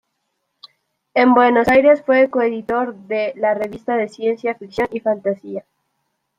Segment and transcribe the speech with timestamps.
[1.13, 5.63] En Buenos Aires fue coeditor de "La revista de ciencia-ficción y fantasía".